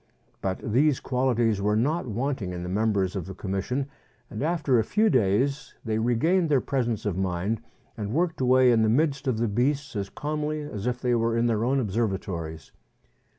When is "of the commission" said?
3.15-3.85